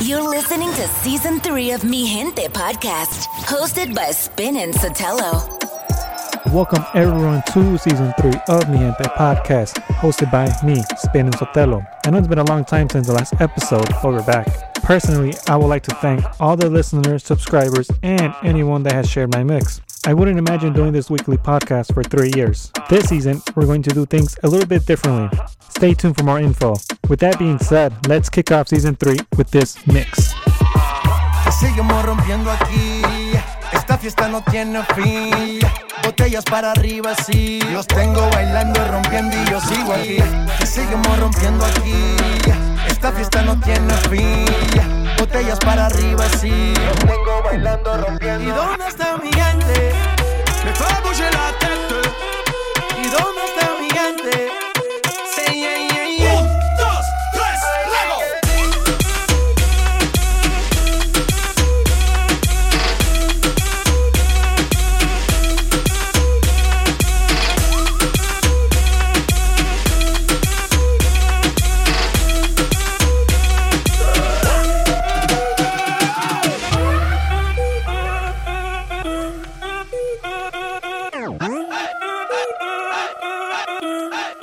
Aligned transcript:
You're 0.00 0.22
listening 0.28 0.70
to 0.70 0.88
season 0.88 1.40
three 1.40 1.70
of 1.70 1.84
Mi 1.84 2.06
Gente 2.06 2.48
podcast, 2.48 3.24
hosted 3.46 3.94
by 3.94 4.10
Spin 4.10 4.56
and 4.56 4.74
Sotelo. 4.74 5.48
Welcome 6.52 6.84
everyone 6.94 7.42
to 7.52 7.78
season 7.78 8.12
three 8.20 8.38
of 8.48 8.68
Mi 8.68 8.78
Gente 8.78 9.04
podcast, 9.16 9.74
hosted 10.00 10.30
by 10.30 10.46
me, 10.66 10.82
Spin 10.98 11.26
and 11.26 11.34
Sotelo. 11.34 11.86
I 12.04 12.10
know 12.10 12.18
it's 12.18 12.28
been 12.28 12.38
a 12.38 12.44
long 12.44 12.64
time 12.64 12.88
since 12.90 13.06
the 13.06 13.12
last 13.14 13.34
episode, 13.40 13.88
but 14.02 14.12
we're 14.12 14.22
back. 14.24 14.74
Personally, 14.74 15.34
I 15.48 15.56
would 15.56 15.68
like 15.68 15.82
to 15.84 15.94
thank 15.96 16.24
all 16.40 16.56
the 16.56 16.68
listeners, 16.68 17.24
subscribers, 17.24 17.90
and 18.02 18.34
anyone 18.42 18.82
that 18.82 18.92
has 18.92 19.08
shared 19.08 19.32
my 19.32 19.44
mix. 19.44 19.80
I 20.06 20.12
wouldn't 20.12 20.38
imagine 20.38 20.74
doing 20.74 20.92
this 20.92 21.08
weekly 21.08 21.38
podcast 21.38 21.94
for 21.94 22.02
three 22.02 22.30
years. 22.36 22.70
This 22.90 23.08
season, 23.08 23.40
we're 23.56 23.64
going 23.64 23.82
to 23.84 23.90
do 23.90 24.04
things 24.04 24.36
a 24.42 24.48
little 24.48 24.66
bit 24.66 24.84
differently. 24.84 25.30
Stay 25.70 25.94
tuned 25.94 26.14
for 26.18 26.24
more 26.24 26.38
info. 26.38 26.74
With 27.08 27.20
that 27.20 27.38
being 27.38 27.58
said, 27.58 27.94
let's 28.06 28.28
kick 28.28 28.52
off 28.52 28.68
season 28.68 28.96
three 28.96 29.16
with 29.38 29.50
this 29.50 29.78
mix. 29.86 30.34
Seguimos 31.58 32.04
rompiendo 32.04 32.50
aquí. 32.50 33.00
Esta 33.72 33.96
fiesta 33.96 34.28
no 34.28 34.42
tiene 34.42 34.82
fin. 34.94 35.60
Botellas 36.04 36.44
para 36.44 36.72
arriba, 36.72 37.14
sí. 37.14 37.60
Los 37.72 37.86
tengo 37.86 38.28
bailando, 38.28 38.86
rompiendo 38.86 39.34
y 39.34 39.50
yo 39.50 39.58
sigo 39.60 39.94
aquí. 39.94 40.18
Seguimos 40.66 41.18
rompiendo 41.18 41.64
aquí. 41.64 42.16
Esta 42.88 43.10
fiesta 43.10 43.42
no 43.42 43.58
tiene 43.60 43.94
fin. 44.10 44.44
Botellas 45.18 45.58
para 45.60 45.86
arriba, 45.86 46.24
sí. 46.38 46.74
Los 46.76 46.98
tengo 46.98 47.42
bailando, 47.42 47.96
rompiendo. 47.96 48.44
¿Y 48.44 48.48
dónde 48.48 48.86
está 48.86 49.16
mi 49.16 49.30
bouger 51.14 51.30
la 51.30 51.52
tête. 51.58 51.63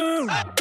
De 0.01 0.60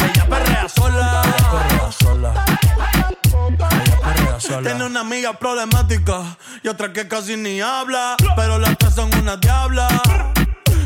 Ella 0.00 0.26
perrea 0.28 0.68
sola. 0.68 1.22
ella 1.68 1.90
sola. 4.40 4.62
Tiene 4.62 4.84
una 4.84 5.00
amiga 5.00 5.32
problemática 5.32 6.36
y 6.62 6.68
otra 6.68 6.92
que 6.92 7.08
casi 7.08 7.36
ni 7.36 7.60
habla. 7.60 8.16
Pero 8.36 8.58
las 8.58 8.76
tres 8.78 8.94
son 8.94 9.14
una 9.16 9.36
diabla. 9.36 9.88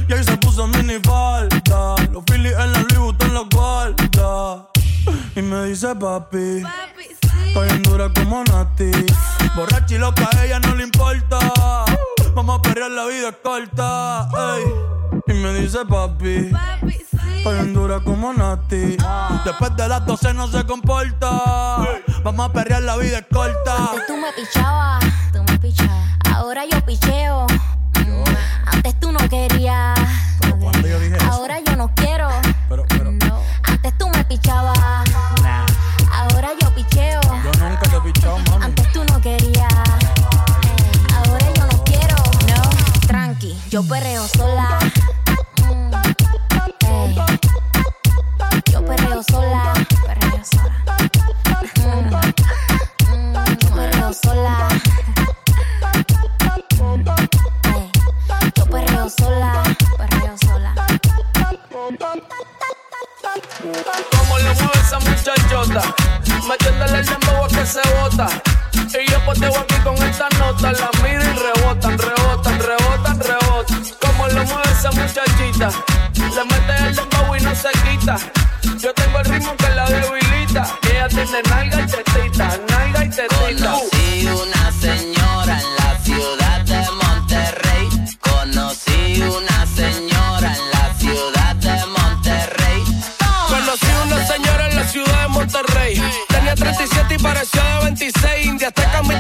Y 0.09 0.12
ahí 0.12 0.22
se 0.22 0.37
puso 0.37 0.66
mini 0.69 0.99
falta. 1.03 1.97
Los 2.12 2.25
Phillies 2.25 2.53
en 2.53 2.72
la 2.72 2.81
Louis 2.81 2.99
Vuitton 2.99 3.34
los 3.34 3.49
guarda. 3.49 4.69
Y 5.35 5.43
me 5.43 5.64
dice 5.67 5.94
papi. 5.94 6.62
En 7.56 7.82
dura 7.82 8.11
como 8.12 8.44
Nati. 8.44 8.90
Borracha 9.55 9.94
y 9.94 9.99
loca, 9.99 10.29
a 10.37 10.44
ella 10.44 10.61
no 10.61 10.75
le 10.75 10.85
importa. 10.85 11.38
Vamos 12.34 12.58
a 12.58 12.62
perrear, 12.62 12.90
la 12.90 13.04
vida 13.06 13.28
es 13.28 13.36
corta. 13.42 14.28
ey. 14.56 14.64
Y 15.26 15.32
me 15.34 15.54
dice 15.54 15.84
papi. 15.86 16.50
Estoy 17.36 17.58
en 17.58 17.75
dura 17.75 18.00
como 18.00 18.32
Nati. 18.32 18.96
Después 19.44 19.76
de 19.76 19.88
las 19.88 20.04
12 20.06 20.34
no 20.34 20.48
se 20.48 20.64
comporta. 20.64 21.31
Vamos 22.22 22.48
a 22.48 22.52
perrear, 22.52 22.82
la 22.82 22.96
vida 22.96 23.19
es 23.19 23.26
corta. 23.32 23.76
Antes 23.90 24.06
tú 24.06 24.16
me 24.16 24.32
pichabas. 24.32 25.04
Tú 25.32 25.42
me 25.44 25.58
pichabas. 25.58 26.19
Ahora 26.34 26.64
yo 26.70 26.81
picheo. 26.84 27.46
Mm, 27.98 28.25
Antes 28.66 28.98
tú 29.00 29.12
no 29.12 29.20
querías. 29.28 29.94
Mm. 43.84 43.90
Yo 43.90 43.90
mm. 43.90 43.90
Mm. 43.90 43.90
perreo 43.90 44.26
sola. 44.28 44.78
Yo 48.72 48.84
perreo 48.84 49.22
sola. 49.22 49.75
Perreo 50.06 50.44
sola. 50.44 50.81
Perreo 53.75 54.12
sola. 54.14 54.69
Yo 58.54 58.64
perreo 58.66 59.10
sola. 59.10 59.62
Perreo 59.98 60.37
sola. 60.38 60.75
Como 64.16 64.38
lo 64.38 64.54
mueve 64.54 64.80
esa 64.80 64.98
muchachota, 65.00 65.82
metiéndole 66.48 66.98
el 67.00 67.06
dembow 67.06 67.48
que 67.48 67.66
se 67.66 67.82
bota. 68.00 68.28
Y 68.72 69.10
yo 69.10 69.25
poteo 69.26 69.58
aquí 69.58 69.75
con 69.82 69.96
esta 69.96 70.28
nota, 70.38 70.72
la 70.72 70.90
miro 71.02 71.22
y 71.22 71.32
rebotan, 71.34 71.98
rebotan, 71.98 72.58
rebotan. 72.60 73.13
Mueve 74.54 74.70
esa 74.70 74.90
muchachita, 74.92 75.68
le 76.14 76.44
mete 76.44 76.86
el 76.86 76.94
dembow 76.94 77.34
y 77.36 77.40
no 77.40 77.54
se 77.54 77.70
quita. 77.82 78.16
Yo 78.78 78.94
tengo 78.94 79.18
el 79.18 79.24
ritmo 79.24 79.56
que 79.56 79.68
la 79.70 79.84
debilita. 79.86 80.66
Ella 80.90 81.08
tiene 81.08 81.42
nalga 81.50 81.80
y 81.80 81.86
tetita, 81.86 82.58
nalga 82.68 83.04
y 83.04 83.10
tetita. 83.10 83.34
Conocí 83.36 84.28
una 84.28 84.72
señora 84.80 85.58
en 85.60 85.76
la 85.76 85.98
ciudad 86.04 86.60
de 86.60 86.86
Monterrey. 87.02 87.88
Conocí 88.20 89.22
una 89.22 89.66
señora 89.66 90.54
en 90.54 90.70
la 90.70 90.94
ciudad 90.98 91.56
de 91.56 91.86
Monterrey. 91.86 92.84
Conocí 93.48 93.86
una 94.06 94.26
señora 94.26 94.68
en 94.70 94.76
la 94.76 94.84
ciudad 94.86 95.22
de 95.22 95.28
Monterrey. 95.28 96.02
Tenía 96.28 96.54
37 96.54 97.14
y 97.14 97.18
parecía 97.18 97.62
de 97.62 97.84
26. 97.84 98.46
India 98.46 98.68
hasta 98.68 98.92
camita 98.92 99.13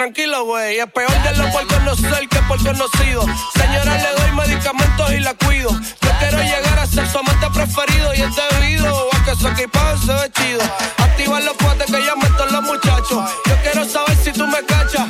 Tranquilo, 0.00 0.46
güey. 0.46 0.78
Es 0.78 0.90
peor 0.92 1.12
de 1.12 1.36
lo 1.36 1.52
por 1.52 1.66
conocer 1.66 2.26
que 2.30 2.38
por 2.48 2.56
conocido. 2.64 3.22
Señora, 3.52 3.98
le 3.98 4.22
doy 4.22 4.32
medicamentos 4.32 5.12
y 5.12 5.20
la 5.20 5.34
cuido. 5.34 5.68
Yo 5.68 6.10
quiero 6.18 6.38
llegar 6.38 6.78
a 6.78 6.86
ser 6.86 7.06
su 7.06 7.18
amante 7.18 7.46
preferido 7.52 8.14
y 8.14 8.22
es 8.22 8.34
debido 8.34 9.08
a 9.12 9.24
que 9.26 9.36
su 9.36 9.46
equipaje 9.48 9.98
se 9.98 10.14
ve 10.14 10.32
chido. 10.32 10.62
Activar 10.96 11.42
los 11.42 11.54
cuates 11.58 11.84
que 11.84 12.02
ya 12.02 12.16
meto 12.16 12.46
los 12.46 12.62
muchachos. 12.62 13.30
Yo 13.44 13.56
quiero 13.62 13.84
saber 13.84 14.16
si 14.16 14.32
tú 14.32 14.46
me 14.46 14.64
cachas. 14.64 15.06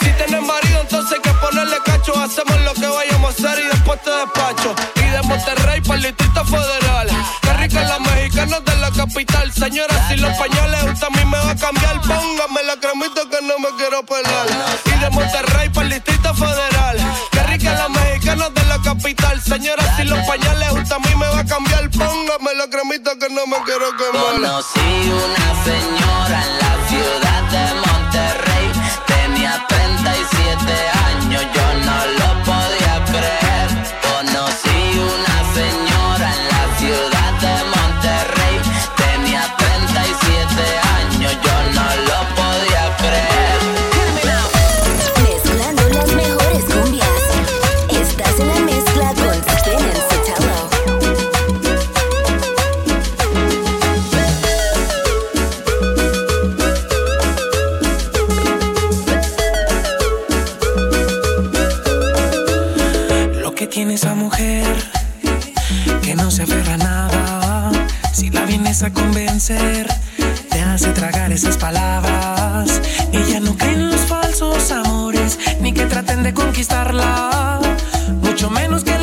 Si 0.00 0.10
tienes 0.12 0.42
marido, 0.42 0.80
entonces 0.80 1.12
hay 1.12 1.20
que 1.20 1.38
ponerle 1.38 1.76
cacho. 1.84 2.18
Hacemos 2.18 2.62
lo 2.62 2.72
que 2.72 2.86
vayamos 2.86 3.28
a 3.28 3.48
hacer 3.48 3.62
y 3.62 3.68
después 3.68 4.02
te 4.02 4.10
despacho. 4.10 4.74
Y 4.96 5.02
de 5.02 5.22
Monterrey 5.24 5.82
para 5.82 5.96
el 5.96 6.02
Distrito 6.04 6.44
Federal. 6.46 7.08
Qué 7.42 7.52
rica 7.52 7.82
la 7.82 7.98
mexicana 7.98 8.58
de 8.60 8.76
la 8.76 8.90
capital. 8.90 9.52
Señora, 9.52 10.08
si 10.08 10.16
los 10.16 10.32
pañales 10.38 10.82
usted 10.84 11.06
a 11.06 11.10
mí 11.10 11.24
me 11.26 11.36
va 11.36 11.50
a 11.50 11.56
cambiar, 11.56 12.00
póngame 12.00 12.62
la 12.62 12.76
cremita 12.80 13.27
Conocí 23.96 25.10
una 25.10 25.64
señora 25.64 26.57
Tiene 63.78 63.94
esa 63.94 64.16
mujer 64.16 64.66
que 66.02 66.16
no 66.16 66.32
se 66.32 66.42
aferra 66.42 66.74
a 66.74 66.78
nada. 66.78 67.70
Si 68.12 68.28
la 68.28 68.44
vienes 68.44 68.82
a 68.82 68.92
convencer, 68.92 69.86
te 70.50 70.60
hace 70.60 70.88
tragar 70.90 71.30
esas 71.30 71.56
palabras. 71.58 72.82
Ella 73.12 73.38
no 73.38 73.56
cree 73.56 73.74
en 73.74 73.88
los 73.88 74.00
falsos 74.00 74.72
amores, 74.72 75.38
ni 75.60 75.72
que 75.72 75.86
traten 75.86 76.24
de 76.24 76.34
conquistarla. 76.34 77.60
Mucho 78.20 78.50
menos 78.50 78.82
que 78.82 78.97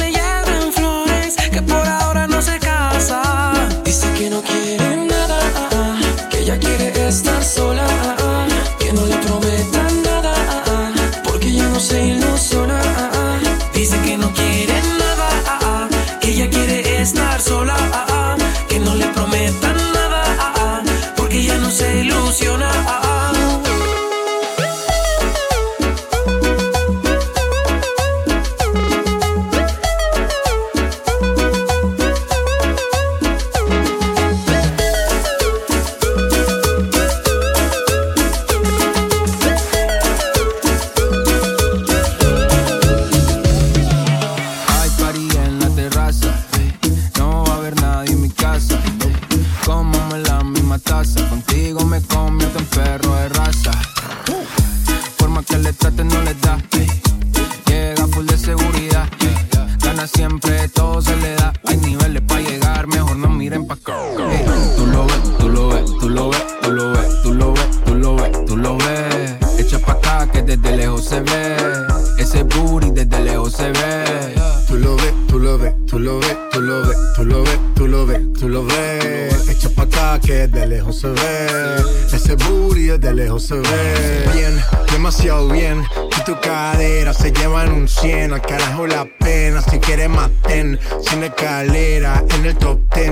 se 83.39 83.56
ve. 83.56 84.30
Bien, 84.33 84.61
demasiado 84.92 85.47
bien. 85.49 85.83
Y 86.18 86.23
tu 86.23 86.39
cadera 86.39 87.13
se 87.13 87.31
llevan 87.31 87.71
un 87.71 87.87
100. 87.87 88.33
Al 88.33 88.42
carajo 88.42 88.87
la 88.87 89.06
pena. 89.19 89.61
Si 89.61 89.80
quieres 89.80 90.09
maten. 90.09 90.80
Sin 91.01 91.23
escalera 91.23 92.23
en 92.30 92.45
el 92.45 92.56
top 92.57 92.80
10. 92.94 93.09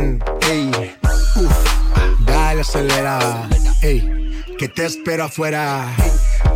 Ey, 0.49 0.95
uff, 1.35 2.25
dale 2.25 2.61
acelera. 2.61 3.47
Ey, 3.81 4.43
que 4.57 4.67
te 4.67 4.85
espero 4.85 5.25
afuera. 5.25 5.87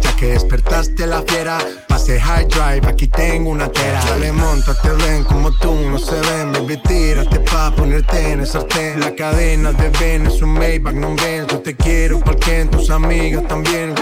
Ya 0.01 0.15
que 0.15 0.27
despertaste 0.27 1.07
la 1.07 1.21
fiera, 1.23 1.57
pase 1.87 2.19
high 2.19 2.47
drive, 2.47 2.87
aquí 2.87 3.07
tengo 3.07 3.49
una 3.49 3.71
tera. 3.71 4.03
Dale, 4.05 4.31
monta, 4.31 4.73
te 4.81 4.89
ven 4.89 5.23
como 5.23 5.51
tú, 5.51 5.73
no 5.73 5.97
se 5.97 6.15
ven, 6.19 6.53
baby, 6.53 6.77
tírate 6.77 7.39
pa' 7.39 7.73
ponerte 7.75 8.31
en 8.31 8.41
el 8.41 8.47
sartén. 8.47 8.99
La 8.99 9.13
cadena 9.15 9.71
de 9.73 9.89
Ben 9.99 10.27
es 10.27 10.41
un 10.41 10.53
Maybach, 10.53 10.93
no 10.93 11.15
ven, 11.15 11.47
yo 11.47 11.59
te 11.59 11.75
quiero, 11.75 12.19
porque 12.19 12.61
en 12.61 12.69
tus 12.69 12.89
amigas 12.89 13.47
también. 13.47 13.95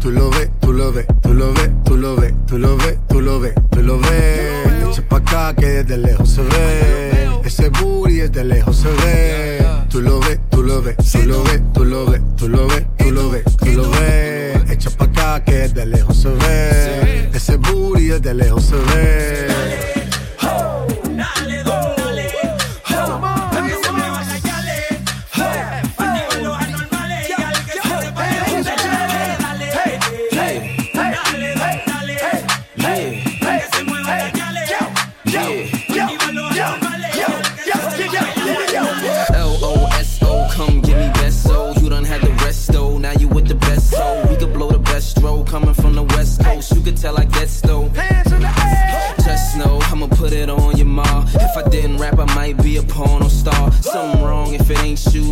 Tú 0.00 0.10
lo 0.10 0.30
ves, 0.30 0.50
tú 0.60 0.72
lo 0.72 0.92
ves, 0.92 1.06
tú 1.20 1.34
lo 1.34 1.52
ves, 1.52 1.70
tú 1.84 1.96
lo 1.96 2.16
ves, 2.16 2.32
tú 2.46 2.58
lo 2.58 2.76
ves, 2.76 2.96
tú 3.08 3.20
lo 3.20 3.40
ves, 3.40 3.54
tú 3.70 3.82
lo 3.82 3.98
ves. 3.98 4.90
Echa 4.90 5.02
pa' 5.08 5.18
acá 5.18 5.54
que 5.54 5.66
desde 5.66 5.98
lejos 5.98 6.30
se 6.30 6.42
ve. 6.42 7.30
Ese 7.44 7.68
booty 7.68 8.14
desde 8.14 8.44
lejos 8.44 8.76
se 8.76 8.88
ve. 8.88 9.64
Tú 9.90 10.00
lo 10.00 10.20
ves, 10.20 10.38
tú 10.50 10.62
lo 10.62 10.80
ves, 10.80 10.96
tú 10.96 11.18
lo 11.26 11.42
ves, 11.42 11.60
tú 11.74 11.84
lo 11.84 12.06
ves, 12.06 12.20
tú 12.36 12.48
lo 12.48 12.66
ves, 12.66 12.84
tú 12.96 13.10
lo 13.10 13.30
ves, 13.30 13.44
tú 13.56 13.66
lo 13.72 13.90
ves. 13.90 14.39
Que 15.38 15.52
desde 15.52 15.86
lejos 15.86 16.16
se 16.16 16.28
ve. 16.28 17.30
Ese 17.32 17.56
booty 17.56 18.08
desde 18.08 18.34
lejos 18.34 18.64
se 18.64 18.74
ve. 18.74 19.49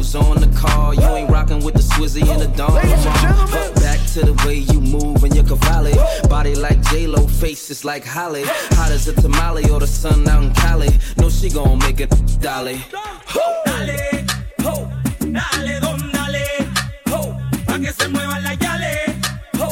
Who's 0.08 0.14
on 0.14 0.40
the 0.40 0.46
call? 0.58 0.94
You 0.94 1.06
ain't 1.16 1.28
rocking 1.28 1.62
with 1.62 1.74
the 1.74 1.82
Swizzy 1.82 2.26
and 2.26 2.40
the 2.40 2.46
Dawn. 2.56 2.72
But 2.72 3.74
back 3.74 4.00
to 4.14 4.20
the 4.20 4.32
way 4.46 4.54
you 4.54 4.80
move 4.80 5.22
and 5.22 5.34
your 5.34 5.44
cavalli. 5.44 5.92
Body 6.30 6.54
like 6.54 6.80
J-Lo, 6.88 7.26
face 7.26 7.68
is 7.68 7.84
like 7.84 8.06
Holly. 8.06 8.44
Hot 8.46 8.90
as 8.90 9.06
a 9.08 9.12
tamale 9.12 9.68
or 9.68 9.80
the 9.80 9.86
sun 9.86 10.26
out 10.26 10.44
in 10.44 10.54
Cali. 10.54 10.88
No, 11.18 11.28
she 11.28 11.50
gon' 11.50 11.78
make 11.80 12.00
it 12.00 12.08
dolly. 12.40 12.80
Dale, 13.66 14.24
ho, 14.62 14.88
dale, 15.26 15.80
don, 15.80 16.00
dale, 16.10 16.46
ho, 17.08 17.36
pa' 17.66 17.78
que 17.78 17.92
se 17.92 18.08
la 18.08 18.54
yale, 18.62 19.20
ho, 19.58 19.68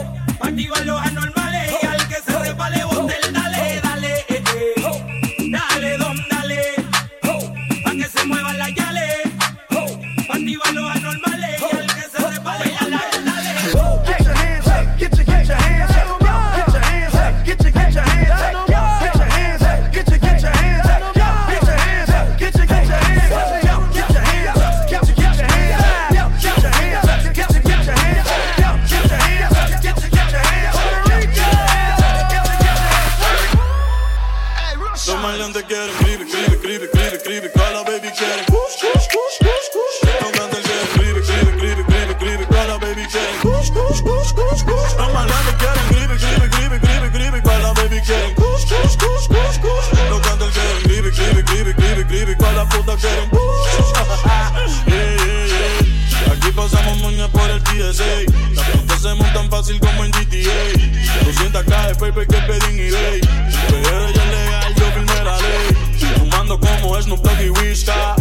paper 62.06 62.26
que 62.26 62.36
pedí 62.42 62.80
y 62.80 62.90
ley. 62.90 63.20
Pero 63.68 64.08
ella 64.08 64.22
es 64.22 64.30
legal, 64.30 64.74
yo 64.76 64.84
firmé 64.92 65.24
la 65.24 65.36
ley. 65.38 66.18
Fumando 66.18 66.60
como 66.60 66.96
es 66.96 67.06
no 67.06 67.16
y 67.42 67.50
Whisca. 67.50 68.14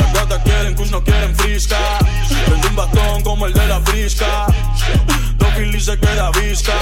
Las 0.00 0.12
gatas 0.12 0.42
quieren 0.44 0.74
kush, 0.74 0.90
no 0.90 1.02
quieren 1.02 1.34
frisca. 1.34 1.78
Prende 2.46 2.68
un 2.68 2.76
bastón 2.76 3.22
como 3.22 3.46
el 3.46 3.52
de 3.52 3.66
la 3.66 3.80
frisca. 3.80 4.46
Philly 5.56 5.80
se 5.80 5.98
queda 5.98 6.30
visca. 6.30 6.72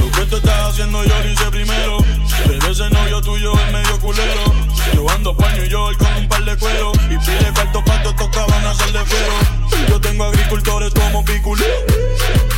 Lo 0.00 0.10
que 0.12 0.24
te 0.26 0.36
estás 0.36 0.70
haciendo 0.70 1.04
yo 1.04 1.18
lo 1.18 1.30
hice 1.30 1.50
primero. 1.50 1.98
Pero 2.46 2.70
ese 2.70 2.88
novio 2.90 3.20
tuyo 3.20 3.52
es 3.52 3.72
medio 3.72 4.00
culero. 4.00 4.54
Yo 4.94 5.10
ando 5.10 5.36
paño 5.36 5.64
y 5.64 5.68
yo 5.68 5.90
con 5.98 6.14
un 6.16 6.28
par 6.28 6.44
de 6.44 6.56
cuero. 6.56 6.92
Y 7.10 7.18
pide 7.18 7.52
cuarto 7.52 7.84
pato, 7.84 8.14
toca 8.14 8.46
van 8.46 8.66
a 8.66 8.74
ser 8.74 8.92
de 8.92 9.00
cuero. 9.00 9.88
Yo 9.88 10.00
tengo 10.00 10.24
agricultores 10.24 10.92
como 10.94 11.24
Piculín. 11.24 11.66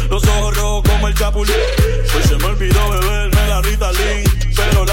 Los 0.08 0.24
ojos 0.26 0.56
rojos 0.56 0.82
como 0.88 1.08
el 1.08 1.14
Chapulín. 1.14 1.89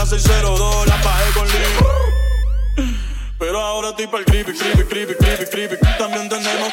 602, 0.10 0.88
la 0.88 0.96
bajé 1.04 1.34
con 1.34 1.48
Lee. 1.48 2.94
Pero 3.38 3.60
ahora 3.60 3.90
estoy 3.90 4.08
para 4.08 4.20
el 4.20 4.26
creepy, 4.26 4.54
creepy, 4.54 4.84
creepy, 4.84 5.16
creepy, 5.16 5.46
creepy. 5.46 5.76
También 5.98 6.30
tenemos. 6.30 6.72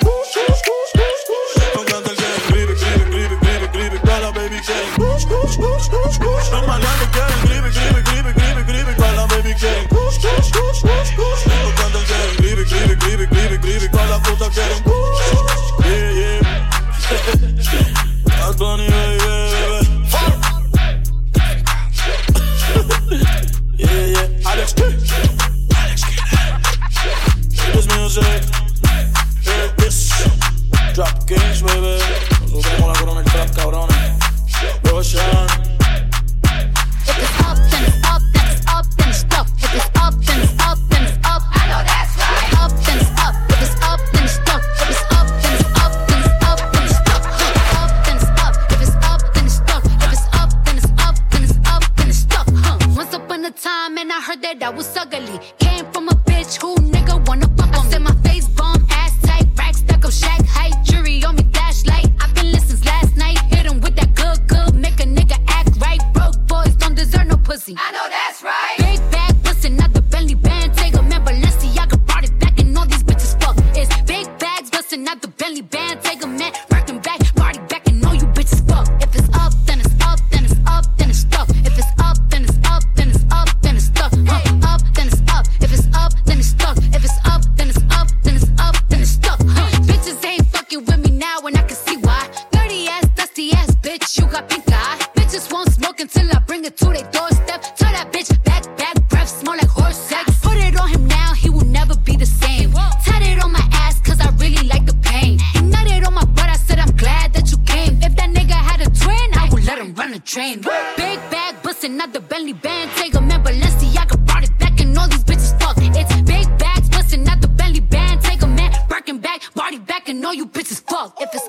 I 120.04 120.06
can 120.08 120.20
know 120.20 120.32
you 120.32 120.44
bitches 120.44 120.82
fuck. 120.82 121.18
If 121.18 121.30
it's 121.32 121.49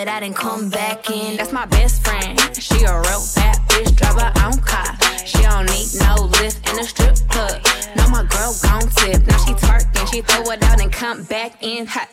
but 0.00 0.08
I 0.08 0.20
didn't 0.20 0.36
come 0.36 0.70
back 0.70 1.10
in. 1.10 1.36
That's 1.36 1.52
my 1.52 1.66
best 1.66 2.02
friend. 2.02 2.38
She 2.54 2.84
a 2.84 3.00
real 3.00 3.22
bad 3.36 3.58
bitch, 3.68 3.94
drive 3.96 4.18
her 4.18 4.32
own 4.46 4.58
car. 4.62 4.96
She 5.26 5.42
don't 5.42 5.66
need 5.66 5.88
no 6.00 6.24
lift 6.40 6.66
in 6.70 6.78
a 6.78 6.84
strip 6.84 7.16
club. 7.28 7.60
Now 7.96 8.08
my 8.08 8.24
girl 8.24 8.54
gon' 8.62 8.88
tip. 8.96 9.26
Now 9.26 9.36
she 9.44 9.52
twerking, 9.52 10.10
she 10.10 10.22
throw 10.22 10.50
it 10.52 10.62
out 10.62 10.80
and 10.80 10.90
come 10.90 11.24
back 11.24 11.62
in 11.62 11.84
hot. 11.84 12.08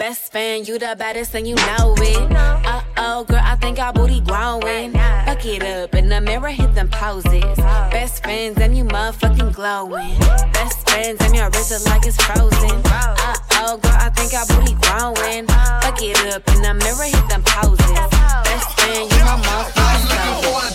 Best 0.00 0.32
fan, 0.32 0.64
you 0.64 0.78
the 0.78 0.96
baddest 0.98 1.34
and 1.34 1.46
you 1.46 1.54
know 1.54 1.94
it. 1.98 2.32
Uh 2.32 2.82
oh, 2.96 3.24
girl, 3.24 3.38
I 3.38 3.54
think 3.56 3.78
our 3.78 3.92
booty 3.92 4.22
growing. 4.22 4.92
Fuck 4.94 5.44
it 5.44 5.62
up 5.62 5.94
in 5.94 6.08
the 6.08 6.22
mirror, 6.22 6.48
hit 6.48 6.74
them 6.74 6.88
poses. 6.88 7.44
Best 7.92 8.22
friends 8.22 8.58
and 8.58 8.74
you 8.74 8.84
motherfucking 8.84 9.54
glowing. 9.54 10.18
Best 10.54 10.88
friends 10.88 11.20
and 11.20 11.36
your 11.36 11.50
wrist 11.50 11.72
is 11.72 11.84
like 11.86 12.06
it's 12.06 12.16
frozen. 12.16 12.80
Uh 12.86 13.36
oh, 13.60 13.76
girl, 13.76 13.92
I 13.92 14.08
think 14.16 14.32
our 14.32 14.46
booty 14.46 14.72
growing. 14.80 15.46
Fuck 15.84 16.00
it 16.00 16.16
up 16.32 16.48
in 16.48 16.62
the 16.62 16.72
mirror, 16.80 17.04
hit 17.04 17.28
them 17.28 17.42
poses. 17.44 17.92
Best 17.92 18.80
friend, 18.80 19.04
you 19.04 19.20
my 19.28 19.36
motherfucking 19.36 20.40
glowing. 20.40 20.74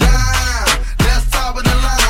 That's 0.99 1.31
top 1.31 1.57
of 1.57 1.63
the 1.63 1.73
line. 1.73 2.04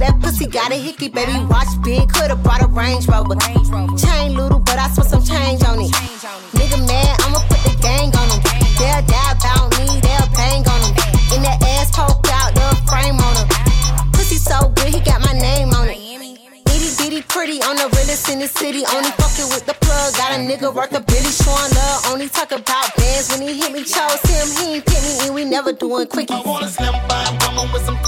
that 0.00 0.18
pussy 0.20 0.46
got 0.46 0.72
a 0.72 0.74
hickey, 0.74 1.08
baby. 1.08 1.32
Watch 1.44 1.68
big, 1.84 2.08
could've 2.08 2.42
brought 2.42 2.62
a 2.62 2.66
Range 2.66 3.06
Rover. 3.06 3.36
Chain 3.96 4.34
little, 4.34 4.58
but 4.58 4.78
I 4.78 4.88
spent 4.88 5.08
some 5.08 5.22
change 5.22 5.62
on 5.62 5.78
it. 5.78 5.92
Nigga 6.56 6.80
mad, 6.88 7.20
I'ma 7.20 7.40
put 7.46 7.60
the 7.68 7.76
gang 7.80 8.10
on 8.16 8.26
him. 8.32 8.40
They'll 8.80 9.04
die 9.04 9.32
about 9.36 9.70
me, 9.78 10.00
they'll 10.00 10.30
bang 10.34 10.64
on 10.66 10.80
him. 10.88 10.94
In 11.36 11.40
the 11.44 11.54
ass 11.76 11.92
poke 11.94 12.26
out, 12.32 12.56
the 12.56 12.66
frame 12.88 13.20
on 13.20 13.34
him. 13.36 13.48
Pussy 14.12 14.36
so 14.36 14.72
good, 14.74 14.88
he 14.88 15.00
got 15.00 15.20
my 15.20 15.38
name 15.38 15.70
on 15.70 15.88
it 15.88 16.10
pretty 17.30 17.62
on 17.62 17.76
the 17.76 17.88
realest 17.96 18.28
in 18.28 18.38
the 18.38 18.46
city. 18.46 18.84
Only 18.84 19.10
fucking 19.16 19.48
with 19.54 19.64
the 19.64 19.74
plug. 19.80 20.12
Got 20.20 20.36
a 20.36 20.38
nigga 20.44 20.68
worth 20.74 20.92
a 20.92 21.00
Billy 21.00 21.32
showing 21.32 21.72
love. 21.72 22.12
Only 22.12 22.28
talk 22.28 22.52
about 22.52 22.94
bands 22.96 23.30
when 23.30 23.40
he 23.40 23.56
hit 23.56 23.72
me. 23.72 23.82
Chose 23.84 24.20
him, 24.28 24.46
he 24.58 24.74
ain't 24.76 24.84
pick 24.84 25.02
me, 25.02 25.14
and 25.24 25.34
we 25.34 25.44
never 25.44 25.72
doing 25.72 26.06
quickie. 26.06 26.34
I 26.34 26.42
wanna 26.44 26.68
slam 26.68 26.92
by, 27.08 27.24
coming 27.40 27.72
with 27.72 27.84
some 27.86 27.98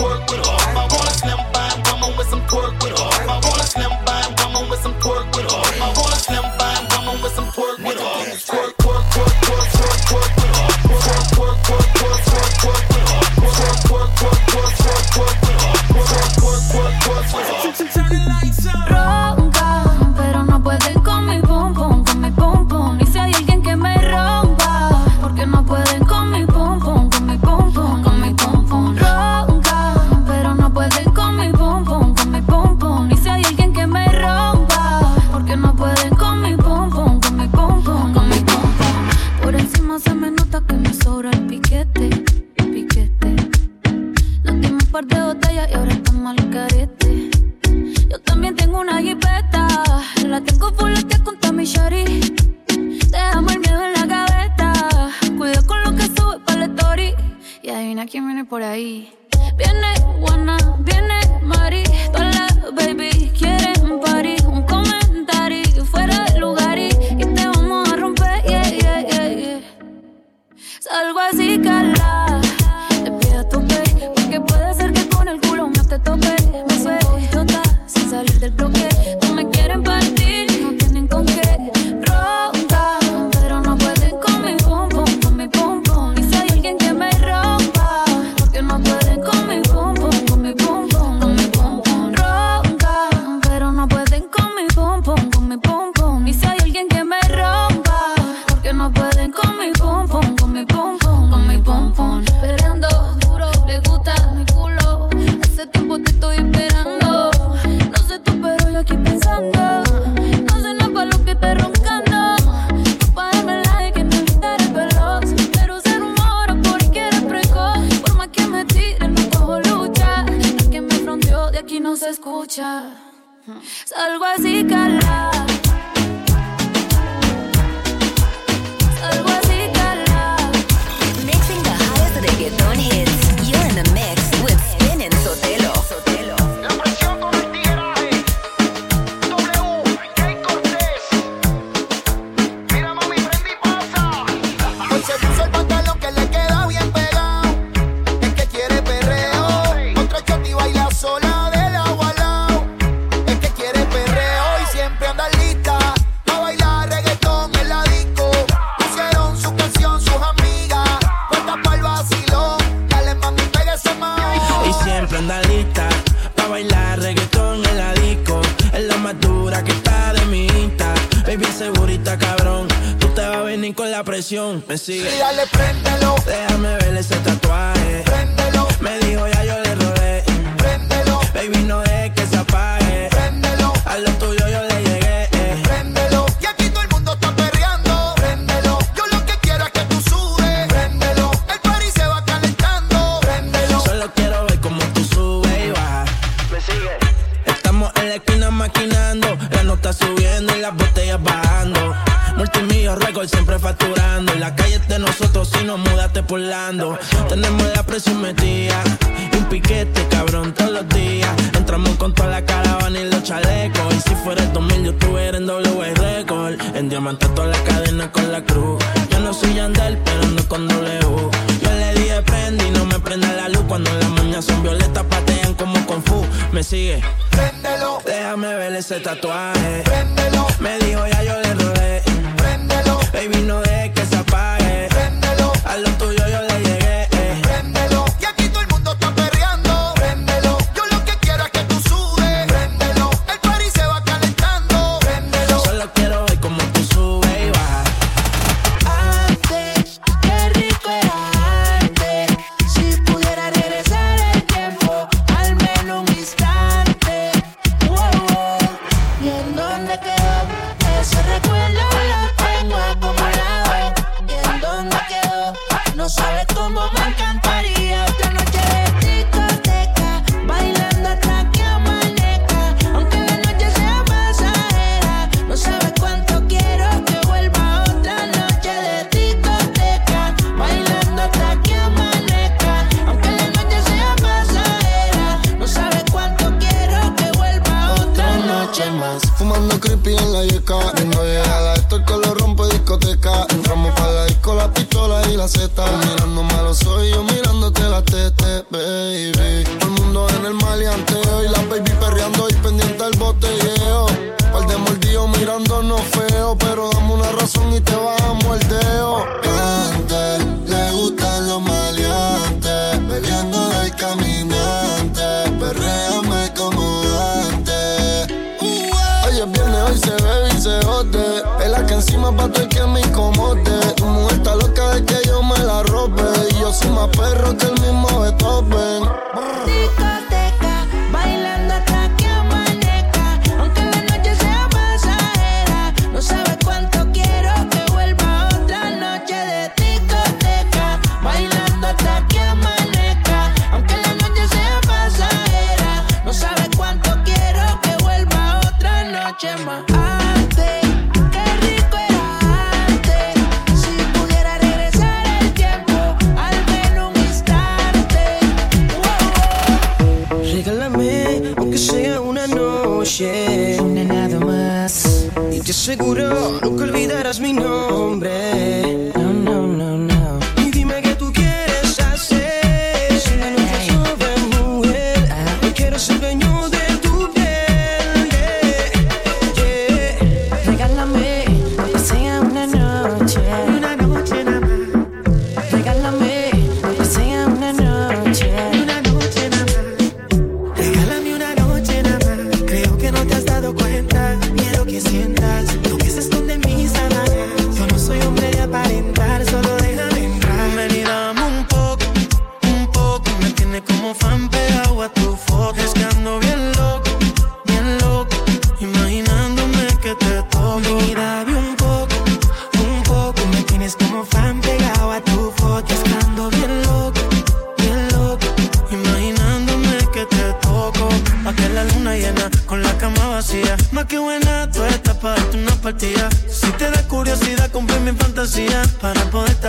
See. 174.82 175.11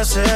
Hacer 0.04 0.33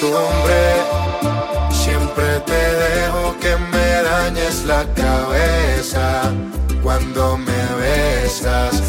costumbre. 0.00 0.82
Siempre 1.70 2.40
te 2.40 2.52
dejo 2.52 3.36
que 3.40 3.56
me 3.56 4.02
dañes 4.02 4.64
la 4.64 4.84
cabeza 4.94 6.32
cuando 6.82 7.38
me 7.38 7.62
besas. 7.80 8.82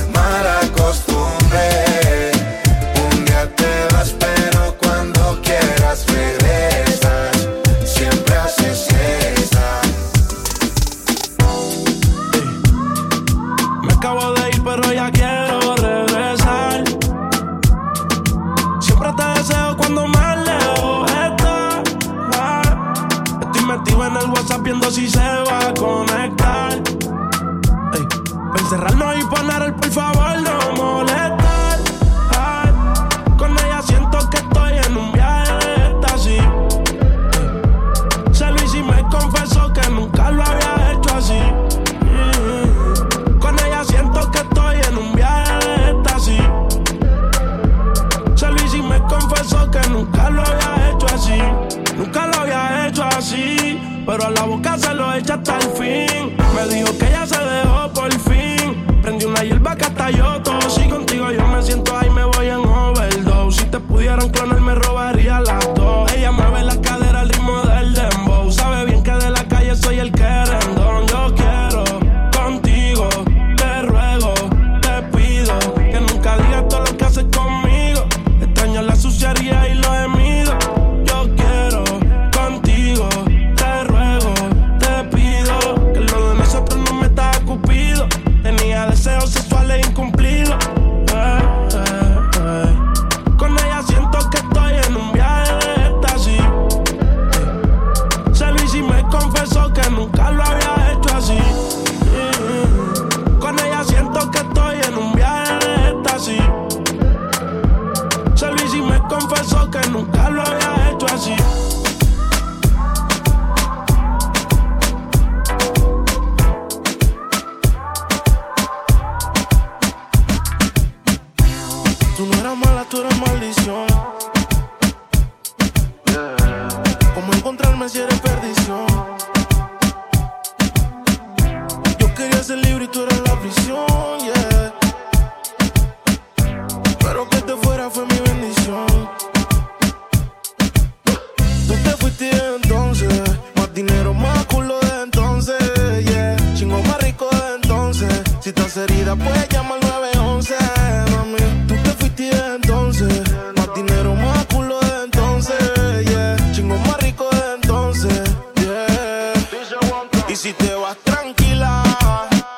si 160.37 160.53
te 160.53 160.75
vas 160.75 160.95
tranquila, 160.97 161.81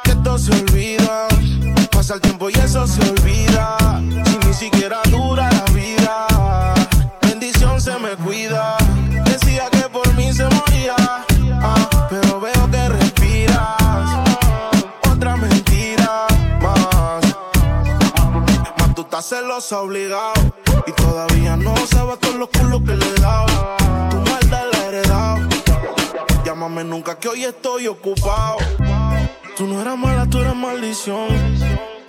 que 0.04 0.12
esto 0.12 0.38
se 0.38 0.52
olvida. 0.52 1.28
Pasa 1.90 2.16
el 2.16 2.22
tiempo 2.22 2.50
y 2.50 2.54
eso 2.54 2.86
se 2.86 3.02
olvida. 3.10 3.78
Si 4.26 4.48
ni 4.48 4.54
siquiera 4.54 5.00
dura 5.10 5.50
la 5.50 5.64
vida, 5.72 6.28
bendición 7.22 7.80
se 7.80 7.98
me 8.00 8.10
cuida. 8.18 8.76
Decía 9.24 9.70
que 9.72 9.84
por 9.90 10.14
mí 10.16 10.34
se 10.34 10.44
moría, 10.50 10.96
ah, 11.62 12.08
pero 12.10 12.42
veo 12.42 12.70
que 12.70 12.90
respiras. 12.90 13.78
Otra 15.10 15.38
mentira 15.38 16.28
más. 16.62 17.24
Más 18.78 18.94
tú 18.94 19.04
estás 19.04 19.26
celosa 19.26 19.80
obligado 19.80 20.49
nunca, 26.84 27.18
que 27.18 27.28
hoy 27.28 27.44
estoy 27.44 27.88
ocupado. 27.88 28.58
Tú 29.58 29.68
no 29.68 29.82
eras 29.82 29.98
mala, 29.98 30.26
tú 30.30 30.40
eras 30.40 30.56
maldición. 30.56 31.28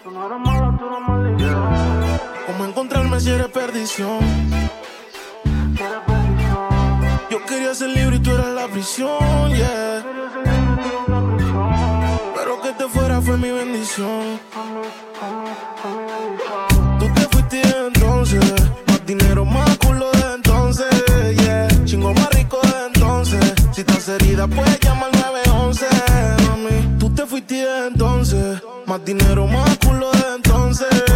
Tú 0.04 0.10
no 0.10 0.26
eras 0.26 0.40
mala, 0.40 0.76
tú 0.78 0.86
eras 0.86 1.00
maldición. 1.08 2.20
¿Cómo 2.46 2.64
encontrarme 2.64 3.20
si 3.20 3.30
eres 3.30 3.48
perdición? 3.48 4.18
Yo 7.30 7.44
quería 7.46 7.74
ser 7.74 7.90
libre 7.90 8.16
y 8.16 8.18
tú 8.20 8.30
eras 8.32 8.48
la 8.48 8.66
prisión. 8.68 9.18
Pero 12.36 12.60
que 12.62 12.72
te 12.72 12.88
fuera 12.88 13.20
fue 13.20 13.36
mi 13.36 13.50
bendición. 13.50 14.40
Tú 16.98 17.06
te 17.14 17.20
fuiste 17.32 17.62
entonces, 17.86 18.44
más 18.86 19.06
dinero, 19.06 19.44
más 19.44 19.76
culo 19.78 20.10
de 20.10 20.19
heridas, 24.10 24.48
puedes 24.48 24.80
llamar 24.80 25.10
911, 25.12 25.86
mami. 26.46 26.98
Tú 26.98 27.10
te 27.14 27.26
fuiste 27.26 27.66
entonces, 27.86 28.62
más 28.86 29.04
dinero, 29.04 29.46
más 29.46 29.78
culo 29.78 30.10
de 30.12 30.34
entonces. 30.36 31.09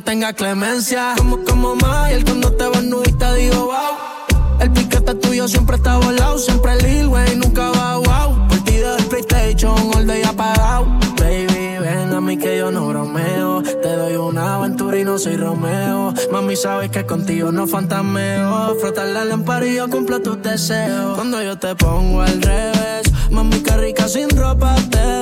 tenga 0.00 0.32
clemencia. 0.32 1.14
Como, 1.16 1.44
como 1.44 1.76
Mayer, 1.76 2.24
cuando 2.24 2.52
te 2.52 2.64
vas 2.66 2.82
nudita, 2.82 3.34
digo 3.34 3.66
wow. 3.66 4.60
El 4.60 4.70
piquete 4.72 5.14
tuyo 5.14 5.48
siempre 5.48 5.76
está 5.76 5.96
volado, 5.96 6.38
siempre 6.38 6.72
el 6.72 6.82
Lil 6.82 7.08
Wayne 7.08 7.36
nunca 7.36 7.70
va 7.70 7.96
wow. 7.96 8.48
Partido 8.48 8.96
del 8.96 9.04
PlayStation, 9.06 9.74
all 9.94 10.06
day 10.06 10.22
apagado. 10.22 10.86
Baby, 11.18 11.78
ven 11.80 12.12
a 12.12 12.20
mí 12.20 12.36
que 12.36 12.58
yo 12.58 12.70
no 12.70 12.88
bromeo. 12.88 13.62
Te 13.62 13.96
doy 13.96 14.16
una 14.16 14.56
aventura 14.56 14.98
y 14.98 15.04
no 15.04 15.18
soy 15.18 15.36
Romeo. 15.36 16.12
Mami, 16.30 16.56
sabes 16.56 16.90
que 16.90 17.06
contigo 17.06 17.52
no 17.52 17.66
fantameo. 17.66 18.76
Frotar 18.80 19.08
la 19.08 19.24
lámpara 19.24 19.66
y 19.66 19.76
yo 19.76 19.88
cumplo 19.88 20.20
tus 20.20 20.42
deseos. 20.42 21.14
Cuando 21.16 21.42
yo 21.42 21.58
te 21.58 21.74
pongo 21.74 22.22
al 22.22 22.42
revés, 22.42 23.10
mami, 23.30 23.62
que 23.62 23.76
rica 23.76 24.08
sin 24.08 24.28
ropa 24.30 24.74
te 24.90 25.19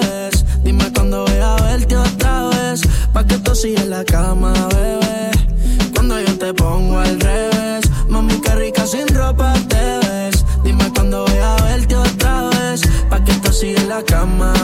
cama. 14.09 14.58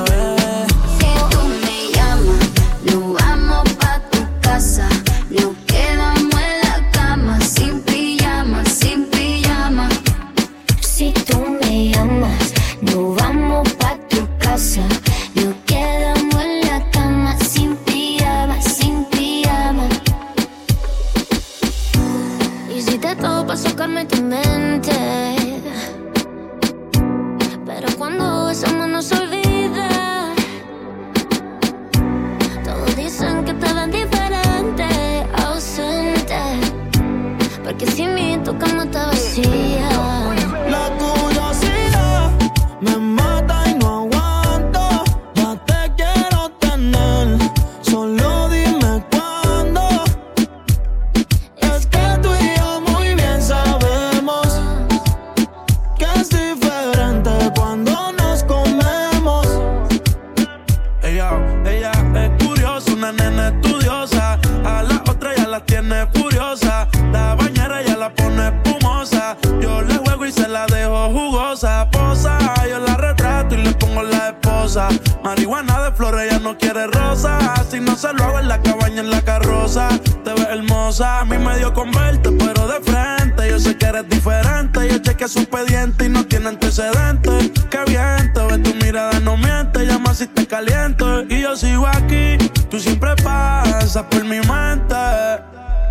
Esposa. 74.75 74.89
Marihuana 75.22 75.85
de 75.85 75.93
flores, 75.93 76.31
ella 76.31 76.39
no 76.41 76.57
quiere 76.59 76.87
rosa. 76.89 77.39
Si 77.70 77.81
no 77.81 77.97
se 77.97 78.12
lo 78.12 78.25
hago 78.25 78.39
en 78.41 78.49
la 78.49 78.61
cabaña, 78.61 79.01
en 79.01 79.11
la 79.11 79.22
carroza. 79.22 79.89
Te 80.25 80.33
ves 80.33 80.49
hermosa, 80.51 81.20
a 81.20 81.25
mí 81.25 81.39
me 81.39 81.57
dio 81.59 81.72
con 81.72 81.91
verte, 81.93 82.31
pero 82.33 82.66
de 82.66 82.81
frente. 82.81 83.49
Yo 83.49 83.59
sé 83.59 83.77
que 83.77 83.87
eres 83.87 84.09
diferente. 84.09 84.89
Yo 84.89 84.99
chequeé 84.99 85.29
su 85.29 85.41
expediente 85.41 86.07
y 86.07 86.09
no 86.09 86.27
tiene 86.27 86.49
antecedentes. 86.49 87.51
Qué 87.70 87.79
bien, 87.87 88.33
te 88.33 88.41
ves 88.47 88.62
tu 88.62 88.75
mirada, 88.85 89.18
no 89.20 89.37
miente. 89.37 89.87
Llama 89.87 90.14
si 90.14 90.27
te 90.27 90.47
caliento. 90.47 91.22
Y 91.29 91.43
yo 91.43 91.57
sigo 91.57 91.87
aquí, 91.87 92.37
tú 92.70 92.79
siempre 92.79 93.14
pasas 93.22 94.05
por 94.05 94.25
mi 94.25 94.41
mente. 94.41 94.95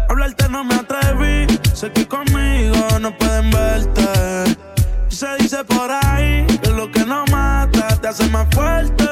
Hablarte 0.09 0.49
no 0.49 0.63
me 0.63 0.75
atreví, 0.75 1.47
sé 1.73 1.91
que 1.91 2.07
conmigo 2.07 2.99
no 2.99 3.17
pueden 3.17 3.49
verte. 3.49 4.57
Se 5.07 5.27
dice 5.38 5.63
por 5.63 5.89
ahí 5.89 6.45
hace 8.14 8.30
más 8.30 8.47
fuerte. 8.53 9.02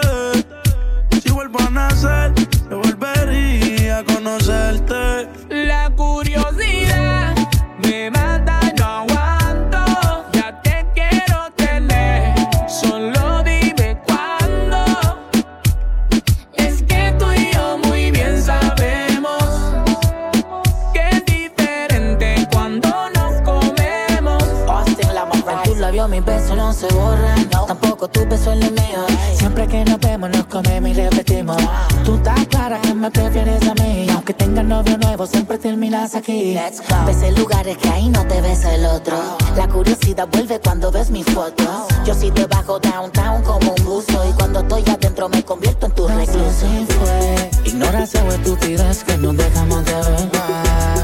No 26.71 26.77
se 26.77 26.95
borran 26.95 27.49
Tampoco 27.67 28.07
tu 28.07 28.25
beso 28.25 28.51
en 28.53 28.63
el 28.63 28.71
mío. 28.71 29.05
Siempre 29.35 29.67
que 29.67 29.83
nos 29.85 29.99
vemos 29.99 30.29
nos 30.29 30.45
comemos 30.45 30.89
y 30.89 30.93
repetimos. 30.93 31.57
Tú 32.05 32.15
estás 32.15 32.45
clara 32.47 32.79
que 32.81 32.93
me 32.93 33.09
prefieres 33.11 33.67
a 33.67 33.73
mí. 33.75 34.07
Aunque 34.13 34.33
tengas 34.33 34.65
novio 34.65 34.97
nuevo 34.97 35.25
siempre 35.25 35.57
terminas 35.57 36.15
aquí. 36.15 36.57
Ves 37.05 37.21
en 37.23 37.35
lugares 37.35 37.77
que 37.77 37.89
ahí 37.89 38.09
no 38.09 38.25
te 38.25 38.41
ves 38.41 38.63
el 38.65 38.85
otro. 38.85 39.17
La 39.55 39.67
curiosidad 39.67 40.27
vuelve 40.31 40.59
cuando 40.59 40.91
ves 40.91 41.09
mis 41.11 41.25
fotos. 41.25 41.87
Yo 42.05 42.13
sí 42.13 42.31
te 42.31 42.45
bajo 42.45 42.79
downtown 42.79 43.41
como 43.43 43.73
un 43.73 43.85
buzo. 43.85 44.29
Y 44.29 44.33
cuando 44.33 44.59
estoy 44.59 44.83
adentro 44.87 45.29
me 45.29 45.43
convierto 45.43 45.87
en 45.87 45.91
tu 45.93 46.07
recluso. 46.07 46.65
fue. 46.99 47.51
Ignorancia 47.65 48.23
o 48.23 48.31
estupidez 48.31 49.03
que 49.03 49.17
nos 49.17 49.35
dejamos 49.37 49.85
de 49.85 49.93
ver 49.93 50.29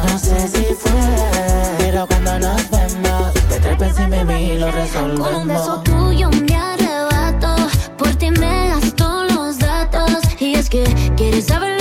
No 0.05 0.19
sé 0.19 0.47
si 0.47 0.63
fue 0.73 0.91
Pero 1.77 2.07
cuando 2.07 2.39
nos 2.39 2.76
Con 5.17 5.35
un 5.35 5.47
beso 5.47 5.81
tuyo 5.81 6.29
me 6.29 6.55
arrebato. 6.55 7.55
Por 7.97 8.13
ti 8.15 8.29
me 8.31 8.67
gasto 8.67 9.23
los 9.23 9.57
datos. 9.59 10.11
Y 10.39 10.55
es 10.55 10.69
que 10.69 10.83
quieres 11.15 11.45
saber 11.45 11.76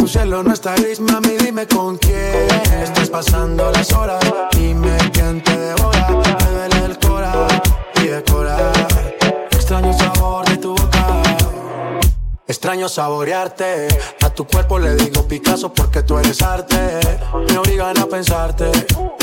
tu 0.00 0.08
cielo 0.08 0.42
no 0.42 0.54
está 0.54 0.74
gris, 0.76 0.98
mami, 0.98 1.36
dime 1.36 1.66
con 1.66 1.98
quién 1.98 2.48
estás 2.82 3.10
pasando 3.10 3.70
las 3.70 3.92
horas. 3.92 4.24
Dime 4.52 4.96
quién 5.12 5.42
te 5.42 5.54
devora, 5.54 6.08
me 6.08 6.50
duele 6.52 6.84
el 6.86 6.98
cora 6.98 7.32
y 8.02 8.06
de 8.06 8.24
cora. 8.24 8.72
Extraño 9.50 9.92
sabor 9.92 10.48
de 10.48 10.56
tu 10.56 10.70
boca. 10.70 11.22
Extraño 12.46 12.88
saborearte, 12.88 13.88
a 14.24 14.30
tu 14.30 14.46
cuerpo 14.46 14.78
le 14.78 14.96
digo 14.96 15.28
Picasso 15.28 15.72
porque 15.72 16.02
tú 16.02 16.18
eres 16.18 16.40
arte. 16.40 16.78
Me 17.48 17.58
obligan 17.58 17.98
a 17.98 18.06
pensarte, 18.06 18.72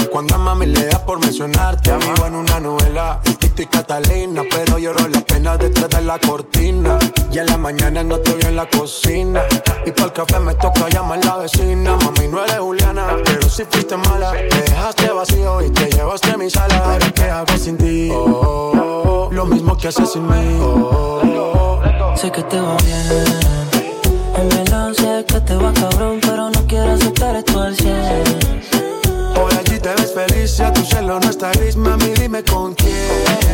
cuando 0.08 0.36
a 0.36 0.38
mami 0.38 0.66
le 0.68 0.86
da 0.86 1.04
por 1.06 1.20
mencionarte. 1.20 1.92
Vivo 1.98 2.26
en 2.26 2.36
una 2.36 2.60
novela, 2.60 3.20
el 3.26 3.38
Tito 3.38 3.62
y 3.62 3.66
Catalina, 3.66 4.44
pero 4.50 4.78
lloro 4.78 5.08
la 5.08 5.22
pena 5.22 5.58
detrás 5.58 5.90
de 5.90 6.02
la 6.02 6.20
cortina. 6.20 6.98
Y 7.32 7.40
en 7.40 7.46
la 7.48 7.58
mañana 7.58 8.04
no 8.04 8.16
estoy 8.16 8.42
en 8.42 8.56
la 8.56 8.68
cocina, 8.70 9.42
y 9.86 9.92
para 9.92 10.06
el 10.06 10.14
café 10.14 10.40
me 10.40 10.54
toca 10.56 10.90
llamar 10.90 11.24
la 11.26 11.38
vecina. 11.38 11.96
Mami, 11.96 12.28
no 12.28 12.44
eres 12.44 12.58
Juliana, 12.60 13.18
pero 13.24 13.50
si 13.50 13.64
fuiste 13.66 13.98
mala. 13.98 14.32
Me 14.34 14.44
dejaste 14.44 15.10
vacío 15.12 15.62
y 15.62 15.70
te 15.72 15.90
llevaste 15.90 16.38
mi 16.38 16.50
sala. 16.50 16.78
Ahora 16.78 17.12
qué 17.12 17.24
hago 17.24 17.58
sin 17.58 17.78
ti, 17.78 18.10
Oh, 18.14 19.30
lo 19.32 19.46
mismo 19.46 19.78
que 19.78 19.88
haces 19.88 20.12
sin 20.12 20.28
mí. 20.28 20.60
Oh, 20.62 21.22
Sé 22.16 22.32
que 22.32 22.42
te 22.44 22.60
va 22.60 22.76
bien. 22.78 23.26
En 24.36 24.50
verdad 24.50 24.92
sé 24.94 25.26
que 25.28 25.40
te 25.42 25.56
va 25.56 25.72
cabrón, 25.74 26.20
pero 26.22 26.50
no 26.50 26.66
quiero 26.68 26.92
aceptar 26.94 27.36
esto 27.36 27.62
al 27.62 27.76
100. 27.76 28.97
Por 29.38 29.54
allí 29.54 29.80
te 29.80 29.90
ves 29.90 30.14
feliz, 30.16 30.58
ya 30.58 30.74
tu 30.74 30.82
cielo 30.82 31.20
no 31.20 31.30
está 31.30 31.52
gris, 31.52 31.76
mami, 31.76 32.10
dime 32.20 32.44
con 32.44 32.74
quién 32.74 32.90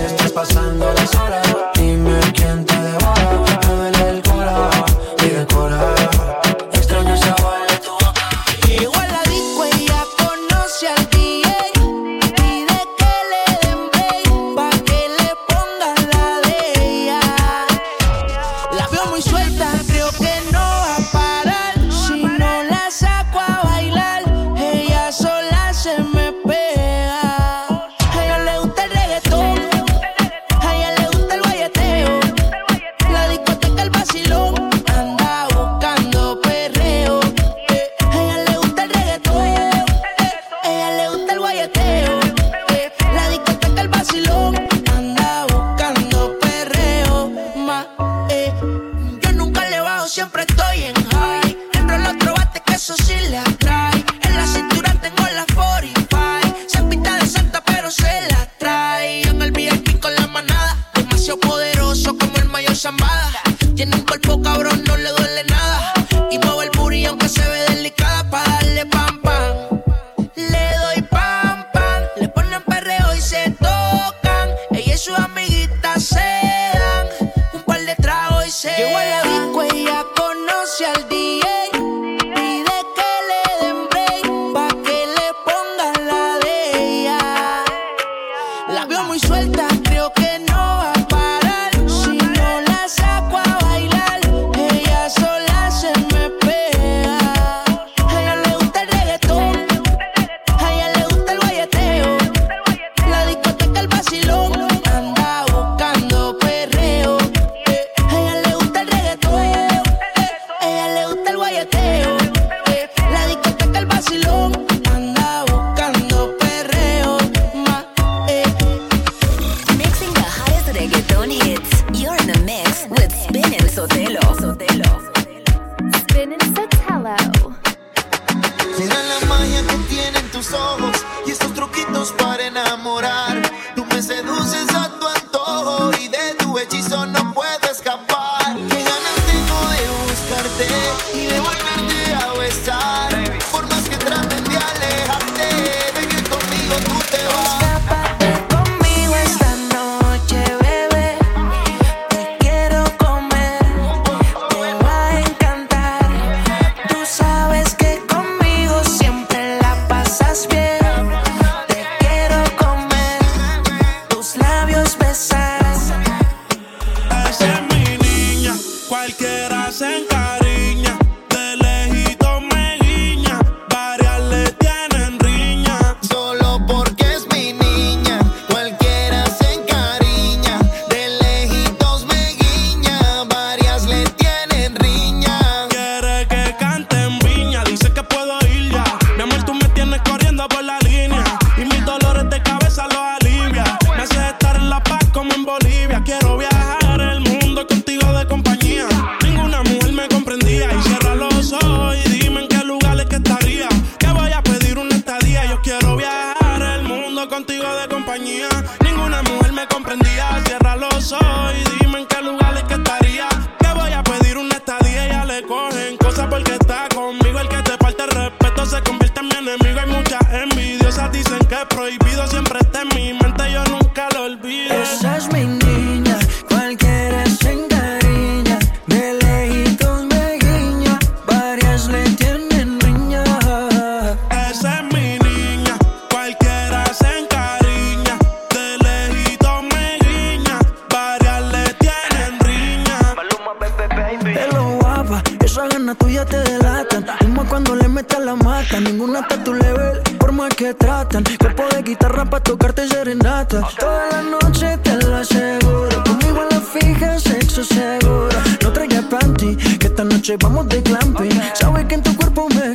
estás 0.06 0.32
pasando 0.32 0.94
las 0.94 1.14
horas. 1.14 1.46
Dime 1.76 2.22
quién 2.34 2.66
te 2.66 2.74
devora, 2.74 3.60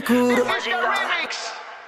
oscuro. 0.08 0.44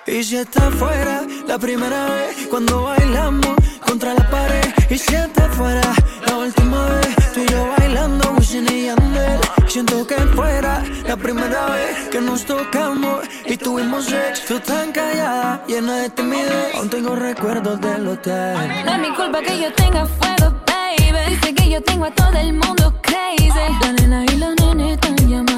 Y 0.06 0.24
si 0.24 0.36
está 0.36 0.70
fuera 0.72 1.22
la 1.46 1.58
primera 1.58 2.06
vez 2.06 2.46
cuando 2.48 2.82
bailamos 2.82 3.54
contra 3.86 4.14
la 4.14 4.28
pared. 4.28 4.64
Y 4.88 4.98
si 4.98 5.14
está 5.14 5.48
fuera 5.50 5.94
la 6.26 6.36
última 6.36 6.86
vez, 6.86 7.32
tú 7.32 7.40
y 7.40 7.46
yo 7.46 7.68
bailando, 7.78 8.32
Wisin 8.32 8.66
y 8.70 8.86
Yandel. 8.86 9.40
Siento 9.66 10.06
que 10.06 10.16
fuera 10.16 10.82
la 11.06 11.16
primera 11.16 11.66
vez 11.66 12.08
que 12.10 12.20
nos 12.20 12.44
tocamos 12.44 13.20
y 13.46 13.56
tuvimos 13.56 14.06
sexo 14.06 14.60
tan 14.60 14.90
callada, 14.92 15.62
llena 15.66 15.98
de 15.98 16.10
timidez. 16.10 16.74
Aún 16.74 16.90
tengo 16.90 17.14
recuerdos 17.14 17.80
del 17.80 18.08
hotel. 18.08 18.84
No 18.84 18.92
es 18.92 18.98
mi 18.98 19.14
culpa 19.14 19.40
que 19.40 19.60
yo 19.60 19.72
tenga 19.74 20.06
fuego, 20.06 20.56
baby. 20.66 21.30
Dice 21.30 21.54
que 21.54 21.70
yo 21.70 21.80
tengo 21.82 22.06
a 22.06 22.10
todo 22.10 22.36
el 22.36 22.52
mundo 22.54 22.92
crazy. 23.02 23.50
La 23.80 23.92
nena 23.92 24.24
y 24.24 24.36
los 24.36 24.56
nenes 24.56 24.94
están 24.94 25.16
llamando 25.16 25.49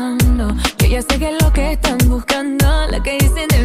ya 0.93 1.01
sé 1.01 1.19
que 1.19 1.31
es 1.31 1.43
lo 1.43 1.51
que 1.55 1.73
están 1.73 1.97
buscando, 2.07 2.67
lo 2.91 3.03
que 3.03 3.13
dicen 3.13 3.49
de 3.49 3.62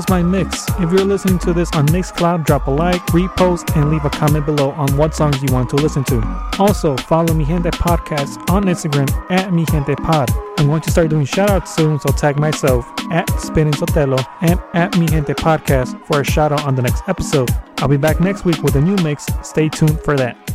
was 0.00 0.08
my 0.08 0.22
mix. 0.22 0.66
If 0.78 0.90
you're 0.92 1.04
listening 1.04 1.38
to 1.40 1.52
this 1.52 1.70
on 1.72 1.86
Mixcloud, 1.88 2.46
drop 2.46 2.68
a 2.68 2.70
like, 2.70 3.02
repost, 3.08 3.76
and 3.76 3.90
leave 3.90 4.04
a 4.06 4.10
comment 4.10 4.46
below 4.46 4.70
on 4.70 4.96
what 4.96 5.14
songs 5.14 5.42
you 5.42 5.52
want 5.52 5.68
to 5.70 5.76
listen 5.76 6.04
to. 6.04 6.22
Also, 6.58 6.96
follow 6.96 7.34
Mi 7.34 7.44
Gente 7.44 7.70
Podcast 7.70 8.38
on 8.48 8.64
Instagram 8.64 9.10
at 9.30 9.52
Mi 9.52 9.66
Gente 9.66 9.94
Pod. 9.96 10.30
I'm 10.56 10.68
going 10.68 10.80
to 10.80 10.90
start 10.90 11.10
doing 11.10 11.26
shoutouts 11.26 11.68
soon, 11.68 12.00
so 12.00 12.10
tag 12.12 12.38
myself 12.38 12.90
at 13.10 13.28
Spinning 13.38 13.74
Sotelo 13.74 14.24
and 14.40 14.58
at 14.72 14.96
Mi 14.96 15.06
Gente 15.06 15.34
Podcast 15.34 16.02
for 16.06 16.20
a 16.20 16.24
shoutout 16.24 16.64
on 16.64 16.74
the 16.76 16.82
next 16.82 17.02
episode. 17.06 17.50
I'll 17.78 17.88
be 17.88 17.98
back 17.98 18.20
next 18.20 18.46
week 18.46 18.62
with 18.62 18.76
a 18.76 18.80
new 18.80 18.96
mix. 19.04 19.26
Stay 19.42 19.68
tuned 19.68 20.00
for 20.00 20.16
that. 20.16 20.49